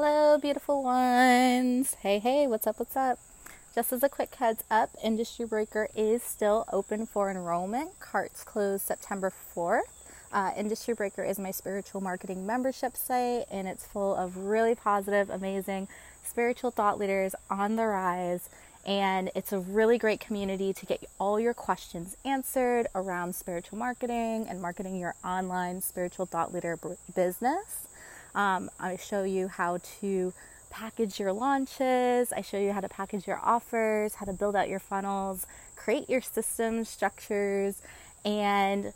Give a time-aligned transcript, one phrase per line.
[0.00, 1.94] Hello, beautiful ones.
[2.02, 2.78] Hey, hey, what's up?
[2.78, 3.18] What's up?
[3.74, 7.98] Just as a quick heads up, Industry Breaker is still open for enrollment.
[7.98, 9.90] Carts close September 4th.
[10.32, 15.30] Uh, Industry Breaker is my spiritual marketing membership site, and it's full of really positive,
[15.30, 15.88] amazing
[16.22, 18.48] spiritual thought leaders on the rise.
[18.86, 24.46] And it's a really great community to get all your questions answered around spiritual marketing
[24.48, 27.87] and marketing your online spiritual thought leader b- business.
[28.34, 30.32] Um, I show you how to
[30.70, 32.32] package your launches.
[32.32, 35.46] I show you how to package your offers, how to build out your funnels,
[35.76, 37.82] create your systems, structures,
[38.24, 38.92] and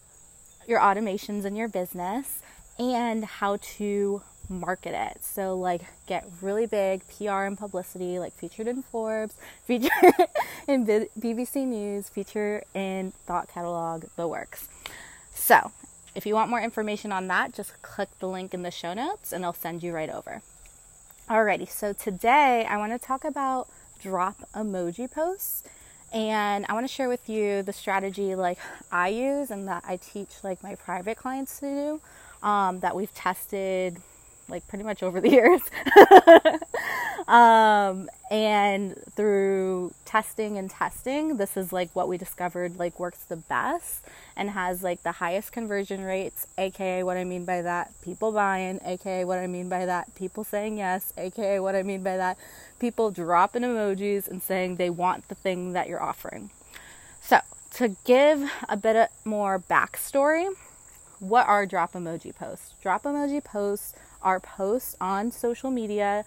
[0.66, 2.42] your automations in your business,
[2.78, 5.22] and how to market it.
[5.24, 9.90] So, like, get really big PR and publicity, like featured in Forbes, featured
[10.68, 14.68] in BBC News, feature in Thought Catalog, the works.
[15.34, 15.72] So,
[16.14, 19.32] if you want more information on that, just click the link in the show notes
[19.32, 20.42] and I'll send you right over.
[21.28, 23.68] Alrighty, so today I want to talk about
[24.02, 25.62] drop emoji posts
[26.12, 28.58] and I want to share with you the strategy like
[28.90, 31.66] I use and that I teach like my private clients to
[32.42, 33.96] do um, that we've tested
[34.52, 35.62] like pretty much over the years.
[37.26, 43.36] um, and through testing and testing, this is like what we discovered like works the
[43.36, 44.04] best
[44.36, 48.78] and has like the highest conversion rates, aka what I mean by that, people buying,
[48.84, 52.38] aka what I mean by that, people saying yes, aka what I mean by that,
[52.78, 56.50] people dropping emojis and saying they want the thing that you're offering.
[57.20, 57.40] So,
[57.74, 60.48] to give a bit more backstory,
[61.22, 62.74] what are drop emoji posts?
[62.82, 66.24] Drop emoji posts are posts on social media,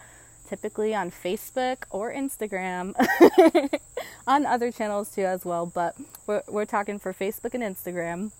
[0.48, 2.94] typically on Facebook or Instagram,
[4.28, 5.96] on other channels too as well, but
[6.28, 8.32] we're, we're talking for Facebook and Instagram,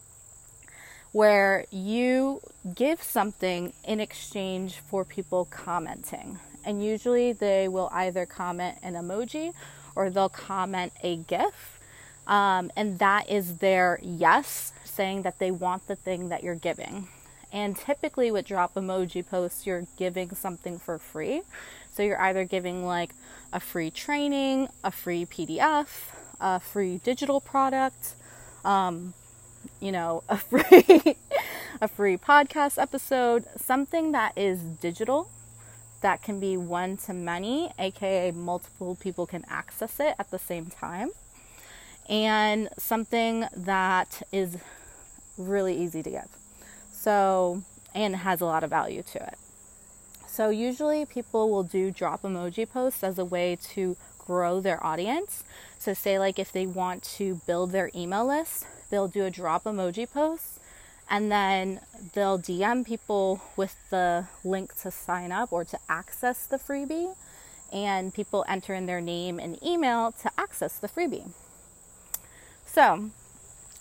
[1.12, 2.40] where you
[2.74, 6.40] give something in exchange for people commenting.
[6.66, 9.54] And usually they will either comment an emoji
[9.94, 11.80] or they'll comment a GIF.
[12.28, 17.08] Um, and that is their yes, saying that they want the thing that you're giving.
[17.52, 21.42] And typically, with drop emoji posts, you're giving something for free.
[21.92, 23.12] So you're either giving like
[23.54, 25.88] a free training, a free PDF,
[26.42, 28.16] a free digital product,
[28.66, 29.14] um,
[29.80, 31.16] you know, a free
[31.82, 35.30] a free podcast episode, something that is digital
[36.02, 40.68] that can be one to many, aka multiple people can access it at the same
[40.68, 41.10] time.
[42.08, 44.58] And something that is
[45.38, 46.28] really easy to give.
[46.92, 47.64] So,
[47.94, 49.38] and has a lot of value to it.
[50.28, 55.44] So, usually people will do drop emoji posts as a way to grow their audience.
[55.80, 59.64] So, say, like, if they want to build their email list, they'll do a drop
[59.64, 60.60] emoji post
[61.10, 61.80] and then
[62.14, 67.16] they'll DM people with the link to sign up or to access the freebie.
[67.72, 71.32] And people enter in their name and email to access the freebie.
[72.66, 73.12] So,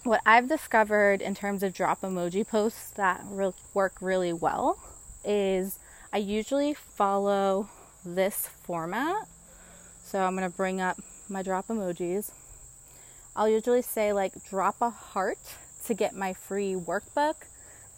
[0.04, 4.78] what I've discovered in terms of drop emoji posts that re- work really well
[5.24, 5.78] is
[6.12, 7.70] I usually follow
[8.04, 9.26] this format.
[10.04, 10.98] So I'm going to bring up
[11.30, 12.30] my drop emojis.
[13.34, 15.38] I'll usually say, like, drop a heart
[15.86, 17.34] to get my free workbook,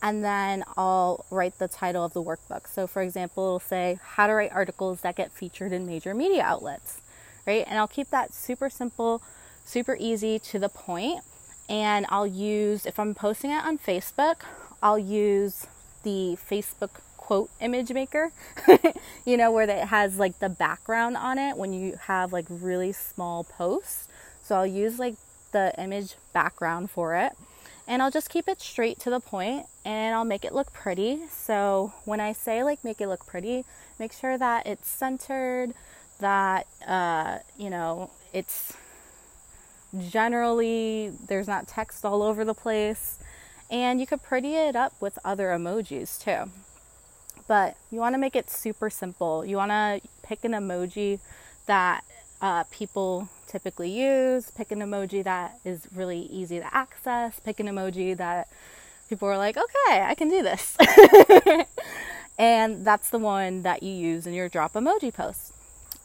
[0.01, 2.69] and then I'll write the title of the workbook.
[2.69, 6.43] So, for example, it'll say, How to Write Articles That Get Featured in Major Media
[6.43, 7.03] Outlets,
[7.47, 7.65] right?
[7.67, 9.21] And I'll keep that super simple,
[9.65, 11.23] super easy to the point
[11.69, 14.43] and I'll use, if I'm posting it on Facebook,
[14.83, 15.67] I'll use
[16.03, 18.31] the Facebook quote image maker,
[19.25, 22.93] you know, where it has like the background on it when you have like really
[22.93, 24.09] small posts.
[24.43, 25.17] So I'll use like
[25.53, 27.33] the image background for it
[27.89, 31.21] and I'll just keep it straight to the point and I'll make it look pretty.
[31.31, 33.65] So when I say like make it look pretty,
[33.99, 35.73] make sure that it's centered,
[36.21, 38.73] that, uh, you know, it's
[39.99, 43.19] Generally, there's not text all over the place,
[43.71, 46.51] and you could pretty it up with other emojis too.
[47.49, 49.45] But you want to make it super simple.
[49.45, 51.21] You want to pick an emoji
[51.67, 52.05] that
[52.41, 57.67] uh, people typically use, pick an emoji that is really easy to access, pick an
[57.67, 58.49] emoji that
[59.09, 60.77] people are like, okay, I can do this.
[62.39, 65.53] and that's the one that you use in your drop emoji post.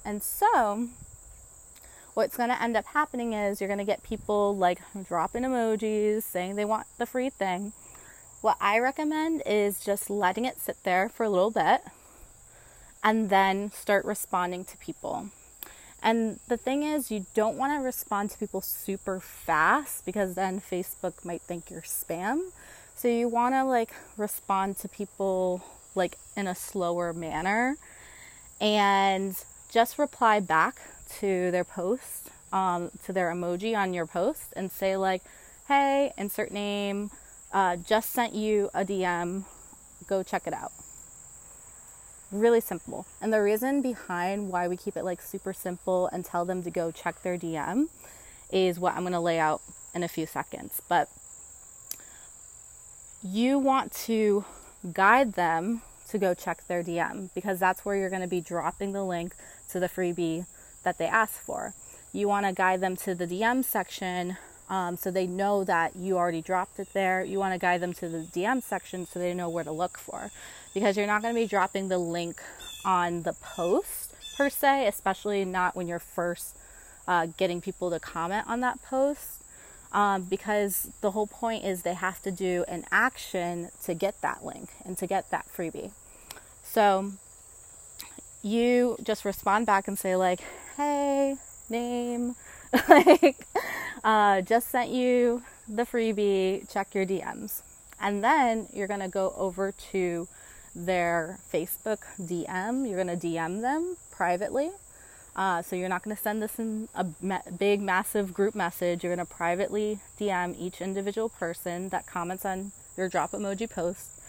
[0.06, 0.88] And so,
[2.14, 6.24] what's going to end up happening is you're going to get people like dropping emojis
[6.24, 7.74] saying they want the free thing.
[8.42, 11.82] What I recommend is just letting it sit there for a little bit
[13.04, 15.30] and then start responding to people.
[16.04, 20.60] And the thing is, you don't want to respond to people super fast because then
[20.60, 22.50] Facebook might think you're spam.
[22.96, 25.64] So you want to like respond to people
[25.94, 27.78] like in a slower manner
[28.60, 29.36] and
[29.72, 30.82] just reply back
[31.20, 35.22] to their post, um, to their emoji on your post, and say, like,
[35.68, 37.12] hey, insert name,
[37.54, 39.46] uh, just sent you a DM,
[40.08, 40.72] go check it out.
[42.32, 43.06] Really simple.
[43.22, 46.72] And the reason behind why we keep it like super simple and tell them to
[46.72, 47.88] go check their DM
[48.52, 49.62] is what I'm going to lay out
[49.94, 50.82] in a few seconds.
[50.88, 51.10] But
[53.24, 54.46] you want to
[54.94, 58.94] guide them to go check their DM because that's where you're going to be dropping
[58.94, 59.36] the link
[59.70, 60.46] to the freebie
[60.84, 61.74] that they ask for.
[62.14, 64.38] You want to guide them to the DM section
[64.70, 67.24] um, so they know that you already dropped it there.
[67.24, 69.98] You want to guide them to the DM section so they know where to look
[69.98, 70.32] for
[70.74, 72.42] because you're not going to be dropping the link
[72.86, 76.58] on the post per se, especially not when you're first
[77.08, 79.44] uh, getting people to comment on that post.
[79.92, 84.46] Um, because the whole point is they have to do an action to get that
[84.46, 85.92] link and to get that freebie.
[86.64, 87.12] So
[88.42, 90.40] you just respond back and say, like,
[90.82, 91.36] hey,
[91.70, 92.36] name,
[92.90, 93.46] like,
[94.04, 97.62] uh, just sent you the freebie, check your DMs.
[98.00, 100.28] And then you're going to go over to
[100.76, 102.90] their Facebook DM.
[102.90, 104.72] You're going to DM them privately.
[105.36, 107.06] Uh, so you're not going to send this in a
[107.58, 109.04] big, massive group message.
[109.04, 114.20] You're going to privately DM each individual person that comments on your drop emoji post.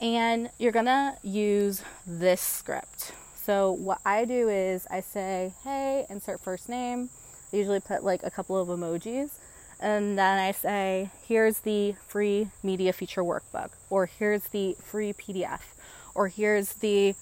[0.00, 3.12] And you're going to use this script.
[3.46, 7.10] So what I do is I say, hey, insert first name.
[7.52, 9.38] I usually put like a couple of emojis.
[9.78, 15.60] And then I say, here's the free media feature workbook, or here's the free PDF,
[16.12, 17.14] or here's the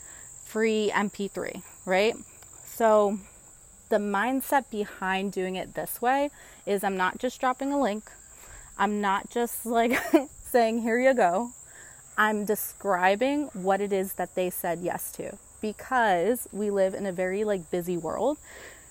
[0.47, 2.15] free MP3, right?
[2.65, 3.19] So
[3.91, 6.31] the mindset behind doing it this way
[6.65, 8.05] is I'm not just dropping a link.
[8.79, 10.01] I'm not just like
[10.43, 11.51] saying, here you go.
[12.17, 17.13] I'm describing what it is that they said yes to because we live in a
[17.13, 18.37] very like busy world.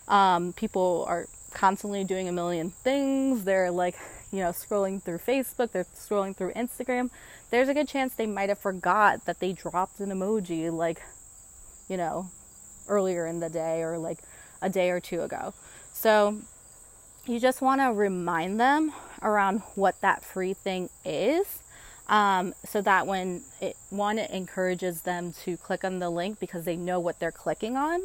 [0.07, 3.43] Um, people are constantly doing a million things.
[3.43, 3.95] They're like,
[4.31, 7.11] you know, scrolling through Facebook, they're scrolling through Instagram.
[7.51, 10.99] There's a good chance they might have forgot that they dropped an emoji like,
[11.87, 12.31] you know,
[12.87, 14.17] earlier in the day or like
[14.63, 15.53] a day or two ago.
[15.93, 16.39] So
[17.27, 21.61] you just want to remind them around what that free thing is
[22.13, 26.63] um, so that when it one it encourages them to click on the link because
[26.63, 28.01] they know what they're clicking on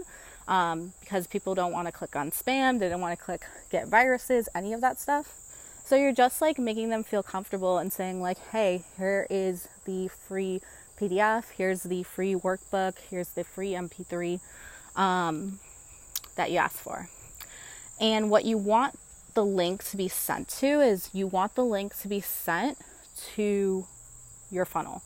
[0.49, 3.87] um, because people don't want to click on spam they don't want to click get
[3.87, 5.35] viruses any of that stuff.
[5.85, 10.09] So you're just like making them feel comfortable and saying like hey here is the
[10.09, 10.63] free
[10.99, 14.41] pdf here's the free workbook here's the free mp3
[14.97, 15.61] um,
[16.37, 17.11] that you asked for.
[18.01, 18.99] And what you want
[19.35, 22.79] the link to be sent to is you want the link to be sent
[23.35, 23.87] to
[24.51, 25.03] your funnel.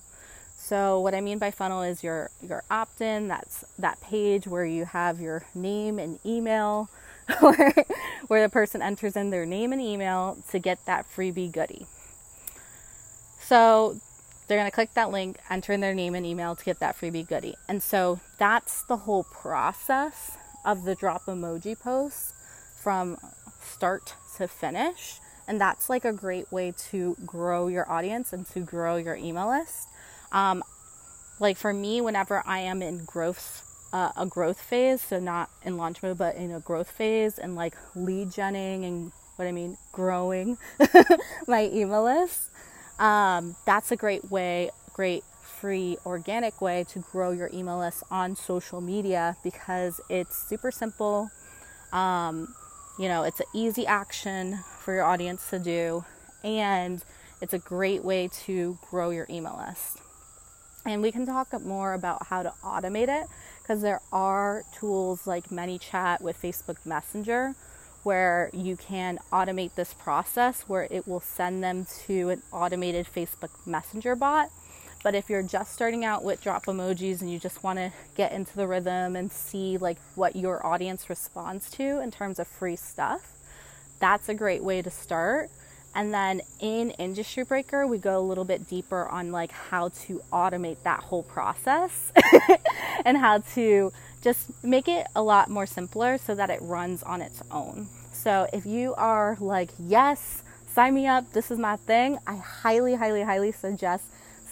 [0.57, 4.85] So what I mean by funnel is your your opt-in, that's that page where you
[4.85, 6.89] have your name and email
[7.41, 7.75] where
[8.29, 11.87] where the person enters in their name and email to get that freebie goodie.
[13.41, 14.01] So
[14.47, 16.97] they're going to click that link, enter in their name and email to get that
[16.97, 17.55] freebie goodie.
[17.69, 22.35] And so that's the whole process of the drop emoji post
[22.83, 23.17] from
[23.61, 25.21] start to finish.
[25.49, 29.49] And that's like a great way to grow your audience and to grow your email
[29.49, 29.89] list.
[30.31, 30.63] Um,
[31.41, 35.77] like for me, whenever I am in growth, uh, a growth phase, so not in
[35.77, 39.77] launch mode, but in a growth phase and like lead genning and what I mean,
[39.93, 40.59] growing
[41.47, 42.51] my email list,
[42.99, 48.35] um, that's a great way, great free organic way to grow your email list on
[48.37, 51.31] social media because it's super simple.
[51.93, 52.55] Um,
[53.03, 56.05] you know, it's an easy action for your audience to do,
[56.45, 57.03] and
[57.41, 59.99] it's a great way to grow your email list.
[60.87, 63.27] And we can talk more about how to automate it
[63.61, 67.57] because there are tools like ManyChat with Facebook Messenger
[68.05, 73.51] where you can automate this process where it will send them to an automated Facebook
[73.67, 74.49] Messenger bot
[75.03, 78.33] but if you're just starting out with drop emojis and you just want to get
[78.33, 82.77] into the rhythm and see like what your audience responds to in terms of free
[82.77, 83.33] stuff,
[83.99, 85.51] that's a great way to start.
[85.95, 90.23] And then in Industry Breaker, we go a little bit deeper on like how to
[90.33, 92.13] automate that whole process
[93.05, 93.93] and how to
[94.23, 97.89] just make it a lot more simpler so that it runs on its own.
[98.13, 100.43] So if you are like, yes,
[100.73, 104.05] sign me up, this is my thing, I highly, highly, highly suggest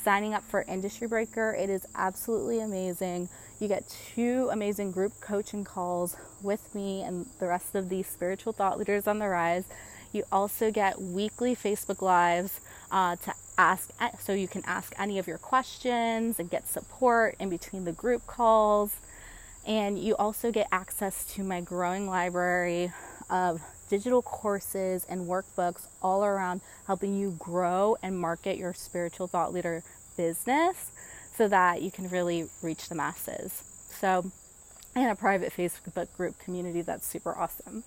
[0.02, 1.54] signing up for Industry Breaker.
[1.59, 3.28] It is absolutely amazing.
[3.59, 8.52] You get two amazing group coaching calls with me and the rest of these spiritual
[8.52, 9.64] thought leaders on the rise.
[10.12, 13.90] You also get weekly Facebook Lives uh, to ask,
[14.21, 18.26] so you can ask any of your questions and get support in between the group
[18.26, 18.97] calls.
[19.66, 22.92] And you also get access to my growing library
[23.28, 29.52] of digital courses and workbooks all around helping you grow and market your spiritual thought
[29.52, 29.82] leader
[30.16, 30.92] business
[31.37, 33.62] so that you can really reach the masses.
[33.99, 34.30] So,
[34.94, 37.82] and a private Facebook group community that's super awesome.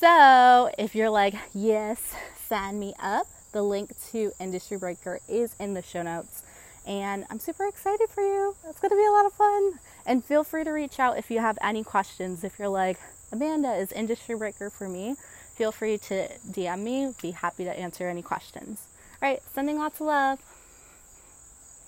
[0.00, 2.14] So, if you're like, yes,
[2.48, 6.42] sign me up, the link to Industry Breaker is in the show notes.
[6.86, 8.54] And I'm super excited for you.
[8.68, 9.72] It's going to be a lot of fun.
[10.06, 12.44] And feel free to reach out if you have any questions.
[12.44, 12.98] If you're like,
[13.32, 15.16] Amanda, is Industry Breaker for me?
[15.54, 17.14] Feel free to DM me.
[17.20, 18.86] Be happy to answer any questions.
[19.20, 20.38] All right, sending lots of love.